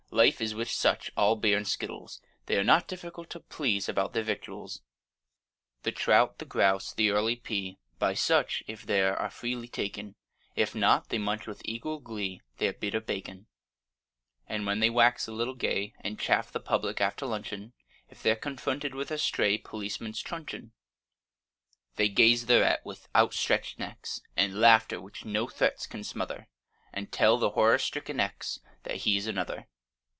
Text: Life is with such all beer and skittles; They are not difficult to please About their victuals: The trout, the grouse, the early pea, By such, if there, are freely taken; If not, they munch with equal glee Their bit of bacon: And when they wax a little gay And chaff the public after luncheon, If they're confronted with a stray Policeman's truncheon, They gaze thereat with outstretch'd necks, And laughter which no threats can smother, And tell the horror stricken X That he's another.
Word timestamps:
Life 0.13 0.41
is 0.41 0.53
with 0.53 0.69
such 0.69 1.09
all 1.15 1.37
beer 1.37 1.55
and 1.55 1.65
skittles; 1.67 2.21
They 2.47 2.57
are 2.57 2.65
not 2.65 2.85
difficult 2.85 3.29
to 3.29 3.39
please 3.39 3.87
About 3.87 4.11
their 4.11 4.21
victuals: 4.23 4.81
The 5.83 5.93
trout, 5.93 6.37
the 6.37 6.43
grouse, 6.45 6.93
the 6.93 7.11
early 7.11 7.37
pea, 7.37 7.79
By 7.97 8.13
such, 8.15 8.61
if 8.67 8.85
there, 8.85 9.17
are 9.17 9.29
freely 9.29 9.69
taken; 9.69 10.15
If 10.53 10.75
not, 10.75 11.09
they 11.09 11.17
munch 11.17 11.47
with 11.47 11.61
equal 11.63 11.99
glee 11.99 12.41
Their 12.57 12.73
bit 12.73 12.93
of 12.93 13.05
bacon: 13.05 13.47
And 14.47 14.65
when 14.65 14.81
they 14.81 14.89
wax 14.89 15.27
a 15.27 15.31
little 15.31 15.55
gay 15.55 15.93
And 16.01 16.19
chaff 16.19 16.51
the 16.51 16.59
public 16.59 16.99
after 16.99 17.25
luncheon, 17.25 17.71
If 18.09 18.21
they're 18.21 18.35
confronted 18.35 18.93
with 18.93 19.11
a 19.11 19.17
stray 19.17 19.57
Policeman's 19.59 20.21
truncheon, 20.21 20.73
They 21.95 22.09
gaze 22.09 22.47
thereat 22.47 22.85
with 22.85 23.07
outstretch'd 23.15 23.79
necks, 23.79 24.19
And 24.35 24.59
laughter 24.59 24.99
which 24.99 25.23
no 25.23 25.47
threats 25.47 25.87
can 25.87 26.03
smother, 26.03 26.49
And 26.91 27.13
tell 27.13 27.37
the 27.37 27.51
horror 27.51 27.77
stricken 27.79 28.19
X 28.19 28.59
That 28.83 28.97
he's 28.97 29.25
another. 29.25 29.69